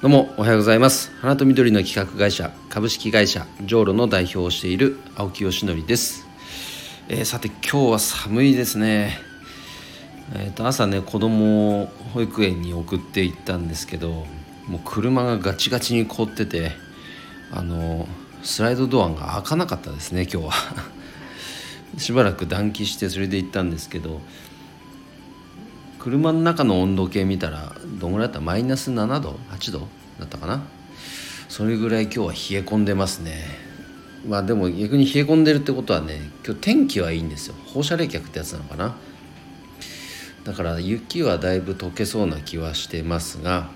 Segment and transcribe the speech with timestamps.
[0.00, 1.10] どうもおはようございます。
[1.20, 6.24] 花と緑の企画会社株式会社ジョーロの代表をしている青木よしのりです、
[7.08, 9.18] えー、さて今日は寒いですね。
[10.36, 14.24] えー、と朝ね子供を保育園に送って行ったんですけど
[14.68, 16.70] もう車がガチガチに凍ってて
[17.50, 18.06] あの
[18.44, 20.52] スライドドアが開かなかったですね今日は。
[21.98, 24.20] しばらく暖気してそれで行ったんですけど
[25.98, 28.40] 車の中の温度計見たらどんぐらいだった？
[28.40, 29.88] マイナス7度？8度？
[30.18, 30.62] だったかな？
[31.48, 33.44] それぐらい今日は冷え込んでますね。
[34.26, 37.54] まあでも逆に冷え込んでるってことはね今日天気はいいんですよ。
[37.66, 38.96] 放射冷却ってやつなのかな？
[40.44, 43.70] だから雪はだいぶ溶けそうな気はしてますが、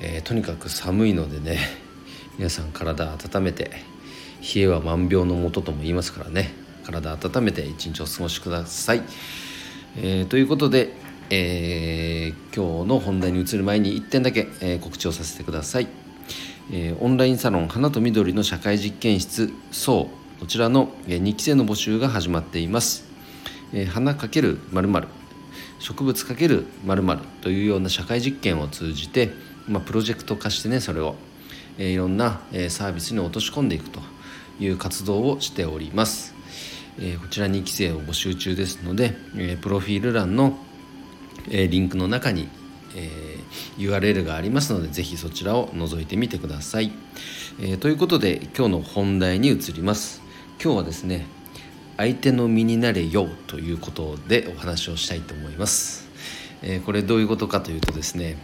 [0.00, 1.58] えー、とにかく寒いのでね
[2.36, 3.70] 皆さん体温めて
[4.54, 6.52] 冷えは万病のもととも言いますからね。
[6.84, 9.02] 体温めて一日お過ごしください、
[9.96, 10.92] えー、ということで
[11.36, 15.88] えー、今日の本題に移る前に1点だけ、えー、告知をさせてください、
[16.70, 23.04] えー、オンラインサロン花と緑の社会実験室そうこちらの、え2期生の募集が始まっています、
[23.72, 25.08] え花かける〇〇
[25.78, 29.30] 植物かける〇〇というような社会実験を通じて、
[29.66, 31.14] まあ、プロジェクト化してねそれを、
[31.78, 34.00] えいろんな、えサービスに落とし込んでいくと
[34.60, 36.34] いう活動をしております、
[37.00, 40.58] えこちら2期生を募集中ですので、えプロフィール欄の
[41.50, 42.48] えリンクの中に、
[42.96, 46.92] えー、URL がありますのでぜひそちらを覗いてみてください、
[47.60, 50.22] えー、ということで今日の本題に移ります。
[50.62, 51.26] 今日はですね
[51.96, 56.08] 相手の身になれよということでお話をしたいと思います、
[56.62, 58.36] えー、これどういうことかというとですね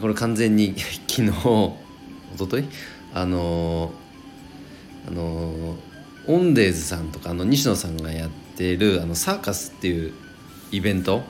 [0.00, 0.74] これ完全に
[1.08, 1.76] 昨日お
[2.38, 2.64] ととい？
[3.12, 3.92] あの
[5.08, 5.76] あの
[6.26, 10.12] オンデーズさんとかあの西野さんがやっているあのサーカスっていう
[10.70, 11.22] イベント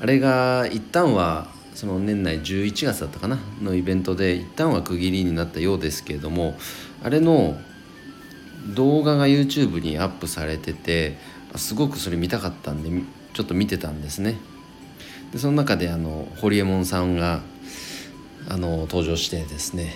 [0.00, 6.56] あれが一旦はその年内11月だったかなのイベントで一旦は区切りになったようですけれども
[7.02, 7.56] あれの
[8.74, 11.16] 動画が YouTube にアップされてて
[11.56, 12.90] すごくそれ見たかったんで
[13.32, 14.36] ちょっと見てたんですね。
[15.32, 17.42] でその中であのホリエモンさんが
[18.48, 19.94] あの登場してですね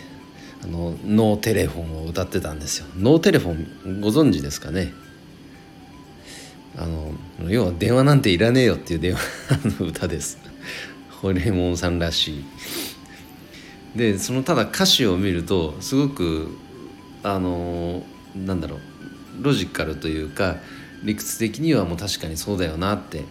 [0.63, 2.87] あのノーテレフォンを歌ってたんですよ。
[2.97, 4.93] ノーテレフォンご存知ですかね？
[6.77, 7.13] あの
[7.51, 9.21] 要は電話なんていらねえよっていう電話
[9.81, 10.39] の歌です。
[11.11, 12.45] ホリエモンさんらしい。
[13.97, 16.57] でそのただ歌詞を見るとすごく
[17.23, 18.03] あの
[18.35, 18.81] なんだろう
[19.43, 20.57] ロジカルというか
[21.05, 23.25] 理屈的にはもう確かにそうだよなって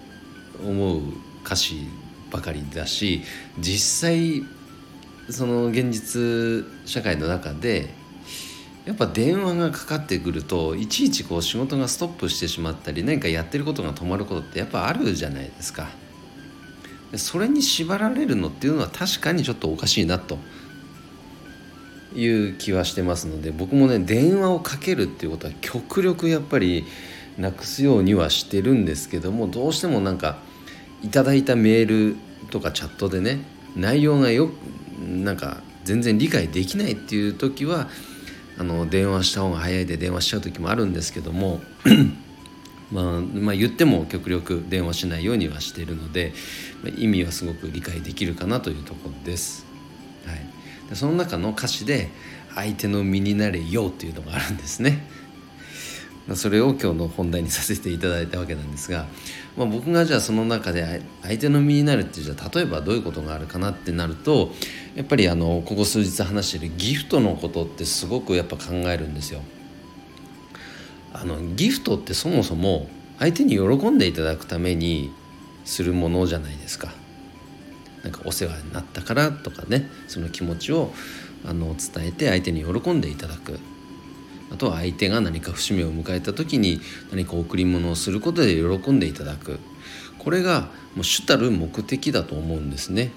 [0.63, 1.01] 思う
[1.43, 1.87] 歌詞
[2.31, 3.23] ばかりだし
[3.59, 4.43] 実際
[5.29, 7.93] その現実社会の中で
[8.85, 15.89] やっぱ電話がかかってくるといちいちこう仕事がストップしてしまったり何かやってることが止まることってやっぱあるじゃないですか。
[17.15, 20.37] それに縛られるのっていうのは確かにちょっとおかしいなと。
[22.15, 26.85] いう気はしてますので僕もね電話をかけるっていうことは極力やっぱり
[27.37, 30.37] なくすようにはしてるんですけどもどうしてもなんか
[31.03, 32.15] いただいたメール
[32.49, 33.39] とかチャットでね
[33.75, 34.49] 内容がよ
[34.99, 37.87] なんか全然理解できないっていう時は
[38.57, 41.61] あの電話した方が早いで電話しちゃう時もあるんですけども
[42.91, 46.33] まあ、まあ、言っても極力電話しないようにはしているので、
[46.83, 49.65] まあ、意味はすごく理解できるかなというところです。
[50.25, 52.09] はい、でその中の歌詞で
[52.53, 55.07] 「相手の身になれよ」っていうのがあるんですね。
[56.35, 59.07] それを今日の本題にさせていただいたわけなんですが、
[59.57, 64.51] まあ、僕がじゃあその中で相手の身になるってじゃあ例えばどういうことがあるかなってなると
[64.95, 69.41] やっぱりあのここ数日話しているギフトのことってすごくやっぱ考えるんですよ。
[71.13, 72.87] あのギフトってそもそも
[73.19, 75.11] 相手に喜んでいただくために
[75.65, 76.93] するものじゃないですか。
[78.03, 80.91] なんかお世話になったからとかねその気持ちを
[81.45, 83.59] あの伝えて相手に喜んでいただく
[84.51, 89.59] あとは相手が何か節目を迎えた時に何か贈り物をすることで喜んでいただく。
[90.19, 93.11] これがもう主たる目的だと思うんですね。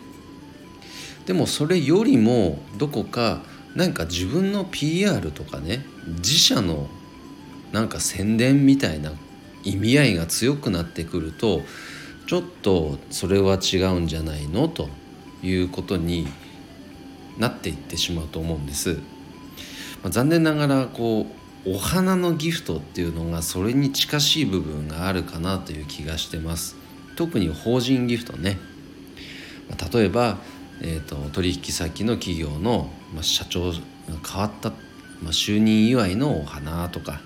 [1.27, 3.43] でもそれよりもどこか
[3.75, 5.85] なんか自分の PR とかね
[6.19, 6.89] 自社の
[7.73, 9.13] なんか宣伝みたいな
[9.65, 11.63] 意味合いが強くなってくると
[12.27, 14.69] ちょっとそれは違うんじゃないの？
[14.69, 14.89] と
[15.43, 16.29] いうことに
[17.39, 18.99] なっていってしまうと思うんです。
[20.05, 21.27] まあ、残念ながらこ
[21.67, 26.77] うお花のギフトっていうのがそれに近しい部分があるかなという気がしてます。
[27.17, 28.59] 特に法人ギフトね、
[29.71, 30.39] まあ、例えば、
[30.83, 33.79] えーと、取引先の企業の、まあ、社長が
[34.29, 34.77] 変わった、ま
[35.29, 37.21] あ、就任祝いのお花とか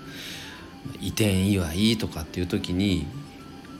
[1.01, 3.07] 移転祝いとかっていう時に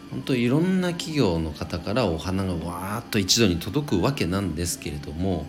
[0.09, 5.45] 本当いろんな企業の方からお花がわーっと一度に届くわけなんですけれども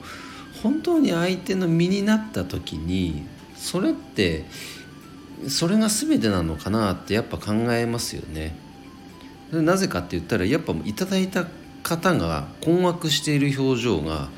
[0.63, 3.25] 本当に相手の身になった時に
[3.61, 4.45] それって
[5.49, 8.57] それが全てなのかなってやっぱ考えますよね。
[9.53, 11.47] なぜかって言ったらやっぱいただいた
[11.83, 14.29] 方が困惑している表情が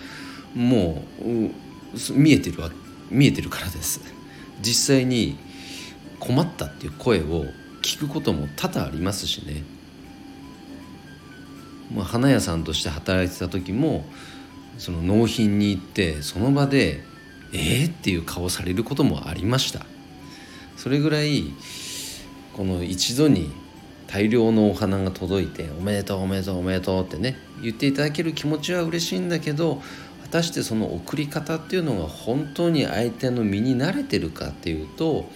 [0.55, 2.57] もう見えてる
[3.11, 4.01] 見えてるからです
[4.63, 5.39] 実際に
[6.19, 7.45] 困ったっていう声を
[7.83, 9.65] 聞くことも多々ありますしね、
[11.95, 14.07] まあ、花屋さんとして働いてた時も
[14.79, 17.05] その納品に行ってその場で
[17.53, 19.87] 「えー?」っていう顔されることもありました
[20.77, 21.45] それぐらい
[22.53, 23.51] この一度に
[24.07, 29.81] 大量のお花が届いて「おめでとうおめでとうおめでとう」ってね言っていただける気持ちは嬉しいんだけど
[30.23, 35.31] 果たしてその送り方っていうのが本当に相手の身に慣れてるかっていうと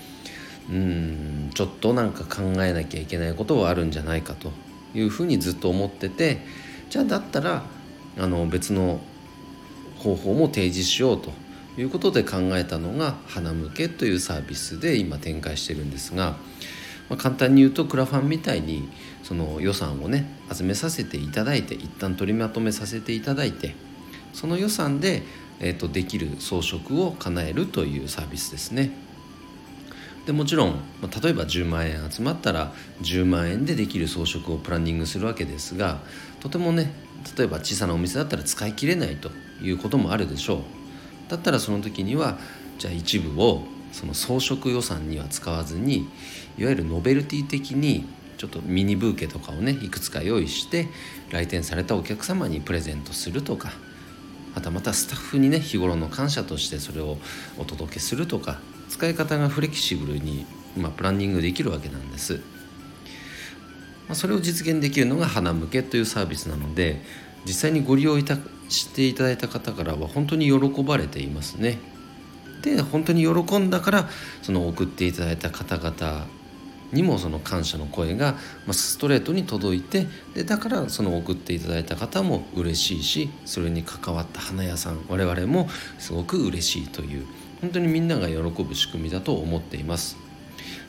[0.70, 4.52] うんちょっとなんか考えなきゃいけないことはあるんじゃないかと
[4.94, 6.44] いうふうにずっと思ってて
[6.90, 7.64] じゃあだったら
[8.18, 9.00] あの別の
[9.96, 11.32] 方法も提示しようと
[11.78, 16.36] いうことで考えたのが「花向け」というサービスで今展開してるんですが。
[17.08, 18.88] まあ、簡単に言うとクラファンみたいに
[19.22, 23.74] その予算をね集めさせていただいて一旦取りまとめさせていただいて
[24.32, 25.22] その予算で、
[25.60, 28.90] えーと、できる装飾を叶えるというサービスですね。
[30.26, 36.00] でもちろん、まあ、例えば10万円集まったら10万円でできる装飾をプランニングするわけですが
[36.40, 36.92] とてもね
[37.38, 39.30] 例えば小さなお店だったら使い切れないと
[39.62, 40.85] いうこともあるでしょう
[41.28, 42.38] だったらその時には
[42.78, 43.62] じゃあ一部を
[43.92, 46.08] その装飾予算には使わずに
[46.58, 48.06] いわゆるノベルティ的に
[48.36, 50.88] ちょっとミニブーケとかをねいくつか用意して
[51.30, 53.72] 来店されたお客様にプレゼントするとか
[54.54, 57.18] またまたスタッフにね日頃の感謝としてそれを
[57.58, 60.46] お届けするとか使い方がフレキシブルに、
[60.76, 62.40] まあ、プランニングできるわけなんです。
[64.08, 67.02] まあ、それを実現できるのが花向けというサービスなので
[67.44, 68.38] 実際にご利用いた
[68.68, 71.78] していただいた方からは本当に喜ばれていますね。
[72.62, 74.08] で本当に喜んだから
[74.42, 76.26] その送っていただいた方々
[76.92, 78.36] にもその感謝の声が
[78.70, 85.68] ストレートに届いてでだからその送っていただいた方も嬉しいしそれに関わった花屋さん我々も
[85.98, 87.26] すごく嬉しいという
[87.60, 90.16] 本当にみんなが喜ぶ仕組みだと思っています。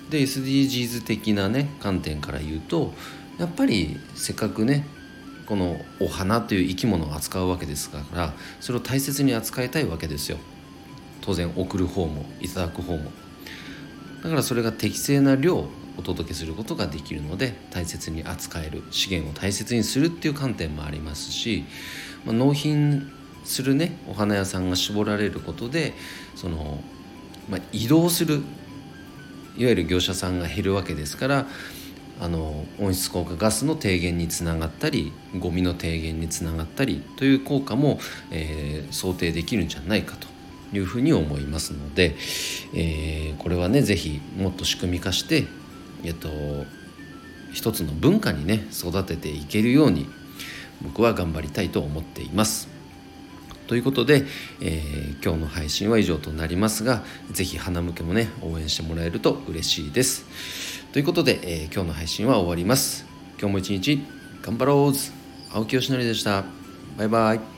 [0.09, 2.93] で SDGs 的なね観点から言うと
[3.37, 4.85] やっぱりせっかくね
[5.47, 10.37] このお花という生き物を扱うわけですからそれを大切に扱いたいわけですよ。
[11.21, 13.11] 当然送る方もいただく方も
[14.23, 21.65] だからそれが適正な量をお届けすることができるので大切に扱える資源を大切にするっていう観点もありますし、
[22.25, 23.11] まあ、納品
[23.43, 25.93] するねお花屋さんが絞られることで
[26.35, 26.81] その、
[27.49, 28.41] まあ、移動する
[29.57, 31.45] いわゆる業者さんが減るわけですから
[32.19, 37.99] あの温室効果ガスの低減につながったりゴミの低減につながったりという効果も、
[38.31, 40.27] えー、想定できるんじゃないかと
[40.75, 42.15] いうふうに思いますので、
[42.73, 45.45] えー、これはね是非もっと仕組み化して、
[46.03, 46.29] えっと、
[47.53, 50.07] 一つの文化にね育てていけるように
[50.81, 52.77] 僕は頑張りたいと思っています。
[53.67, 54.23] ということで、
[54.61, 60.76] えー、今日の配信は以上となりますが是非花向けもね応援してもらえると嬉しいです。
[60.97, 63.05] ということで、えー、今日の配信は終わります。
[63.39, 64.03] 今日も一日
[64.41, 64.93] 頑張ろう
[65.55, 66.43] 青木よしのりでした。
[66.97, 67.56] バイバイ。